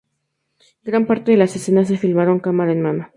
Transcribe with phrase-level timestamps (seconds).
[0.83, 3.09] Gran parte de las escenas se filmaron cámara en mano.